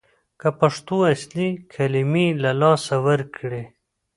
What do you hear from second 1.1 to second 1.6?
اصلي